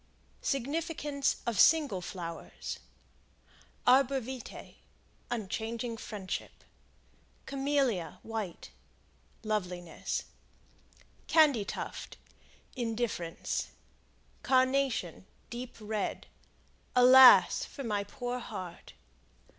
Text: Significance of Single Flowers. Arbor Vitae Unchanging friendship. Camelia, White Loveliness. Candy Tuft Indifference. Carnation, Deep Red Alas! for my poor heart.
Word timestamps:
Significance 0.41 1.35
of 1.45 1.59
Single 1.59 2.01
Flowers. 2.01 2.79
Arbor 3.85 4.19
Vitae 4.19 4.73
Unchanging 5.29 5.95
friendship. 5.95 6.63
Camelia, 7.45 8.17
White 8.23 8.71
Loveliness. 9.43 10.23
Candy 11.27 11.63
Tuft 11.63 12.17
Indifference. 12.75 13.67
Carnation, 14.41 15.27
Deep 15.51 15.75
Red 15.79 16.25
Alas! 16.95 17.63
for 17.63 17.83
my 17.83 18.03
poor 18.03 18.39
heart. 18.39 18.93